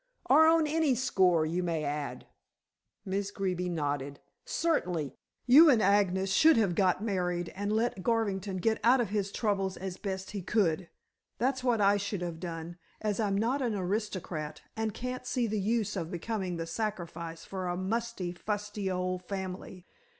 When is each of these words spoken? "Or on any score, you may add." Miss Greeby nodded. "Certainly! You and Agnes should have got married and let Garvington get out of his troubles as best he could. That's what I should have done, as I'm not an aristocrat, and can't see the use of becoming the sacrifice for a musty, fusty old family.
"Or 0.27 0.47
on 0.47 0.65
any 0.65 0.95
score, 0.95 1.45
you 1.45 1.61
may 1.61 1.83
add." 1.83 2.25
Miss 3.05 3.29
Greeby 3.29 3.69
nodded. 3.69 4.19
"Certainly! 4.45 5.13
You 5.45 5.69
and 5.69 5.79
Agnes 5.79 6.31
should 6.33 6.57
have 6.57 6.73
got 6.73 7.03
married 7.03 7.49
and 7.49 7.71
let 7.71 8.01
Garvington 8.01 8.57
get 8.57 8.79
out 8.83 8.99
of 8.99 9.09
his 9.09 9.31
troubles 9.31 9.77
as 9.77 9.97
best 9.97 10.31
he 10.31 10.41
could. 10.41 10.89
That's 11.37 11.63
what 11.63 11.81
I 11.81 11.97
should 11.97 12.23
have 12.23 12.39
done, 12.39 12.79
as 12.99 13.19
I'm 13.19 13.37
not 13.37 13.61
an 13.61 13.75
aristocrat, 13.75 14.63
and 14.75 14.91
can't 14.91 15.27
see 15.27 15.45
the 15.45 15.59
use 15.61 15.95
of 15.95 16.09
becoming 16.09 16.57
the 16.57 16.65
sacrifice 16.65 17.45
for 17.45 17.67
a 17.67 17.77
musty, 17.77 18.31
fusty 18.31 18.89
old 18.89 19.23
family. 19.25 19.85